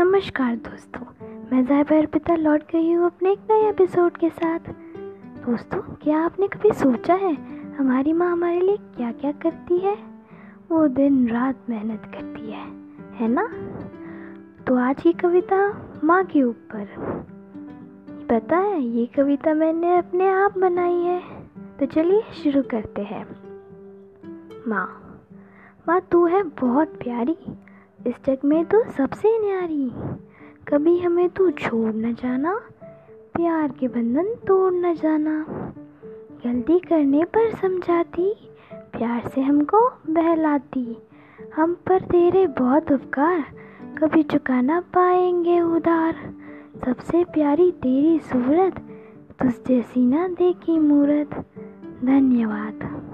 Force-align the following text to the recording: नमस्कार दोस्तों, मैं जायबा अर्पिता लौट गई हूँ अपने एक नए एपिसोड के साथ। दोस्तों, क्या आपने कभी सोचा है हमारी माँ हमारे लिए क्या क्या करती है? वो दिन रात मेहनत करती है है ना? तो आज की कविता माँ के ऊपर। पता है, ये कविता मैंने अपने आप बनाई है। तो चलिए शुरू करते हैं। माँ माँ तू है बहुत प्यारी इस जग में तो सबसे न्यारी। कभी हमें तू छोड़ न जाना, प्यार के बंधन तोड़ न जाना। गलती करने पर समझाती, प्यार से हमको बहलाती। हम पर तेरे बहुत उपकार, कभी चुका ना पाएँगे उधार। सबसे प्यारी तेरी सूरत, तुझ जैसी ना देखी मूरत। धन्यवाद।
नमस्कार 0.00 0.56
दोस्तों, 0.56 1.26
मैं 1.52 1.66
जायबा 1.66 1.98
अर्पिता 1.98 2.34
लौट 2.34 2.60
गई 2.60 2.92
हूँ 2.92 3.06
अपने 3.06 3.32
एक 3.32 3.38
नए 3.50 3.68
एपिसोड 3.68 4.16
के 4.16 4.30
साथ। 4.30 4.58
दोस्तों, 5.46 5.78
क्या 5.78 6.18
आपने 6.24 6.48
कभी 6.48 6.72
सोचा 6.72 7.14
है 7.14 7.34
हमारी 7.76 8.12
माँ 8.12 8.32
हमारे 8.32 8.60
लिए 8.60 8.76
क्या 8.76 9.12
क्या 9.12 9.32
करती 9.32 9.78
है? 9.78 9.98
वो 10.70 10.88
दिन 10.88 11.28
रात 11.28 11.56
मेहनत 11.68 12.02
करती 12.04 12.50
है 12.50 12.68
है 13.14 13.28
ना? 13.28 13.48
तो 14.64 14.76
आज 14.76 15.02
की 15.02 15.12
कविता 15.12 15.90
माँ 16.04 16.24
के 16.24 16.42
ऊपर। 16.42 16.84
पता 18.30 18.56
है, 18.56 18.82
ये 18.82 19.06
कविता 19.06 19.54
मैंने 19.54 19.98
अपने 19.98 20.28
आप 20.28 20.58
बनाई 20.58 21.00
है। 21.00 21.22
तो 21.80 21.86
चलिए 21.86 22.22
शुरू 22.22 22.62
करते 22.62 23.02
हैं। 23.02 23.26
माँ 24.68 25.18
माँ 25.88 26.00
तू 26.12 26.26
है 26.26 26.42
बहुत 26.42 26.88
प्यारी 26.88 27.36
इस 28.06 28.14
जग 28.26 28.38
में 28.44 28.64
तो 28.64 28.90
सबसे 28.92 29.38
न्यारी। 29.38 29.92
कभी 30.68 30.98
हमें 30.98 31.28
तू 31.28 31.50
छोड़ 31.50 31.94
न 31.94 32.14
जाना, 32.14 32.60
प्यार 33.34 33.68
के 33.68 33.88
बंधन 33.88 34.34
तोड़ 34.46 34.72
न 34.72 34.94
जाना। 34.94 35.46
गलती 36.46 36.78
करने 36.78 37.24
पर 37.24 37.54
समझाती, 37.54 38.34
प्यार 38.72 39.28
से 39.28 39.40
हमको 39.40 39.90
बहलाती। 40.10 41.02
हम 41.56 41.74
पर 41.74 42.00
तेरे 42.00 42.46
बहुत 42.46 42.92
उपकार, 42.92 43.44
कभी 43.98 44.22
चुका 44.22 44.60
ना 44.60 44.80
पाएँगे 44.80 45.60
उधार। 45.60 46.34
सबसे 46.84 47.24
प्यारी 47.24 47.70
तेरी 47.70 48.18
सूरत, 48.18 48.78
तुझ 49.42 49.52
जैसी 49.68 50.06
ना 50.06 50.28
देखी 50.28 50.78
मूरत। 50.78 51.30
धन्यवाद। 52.04 53.04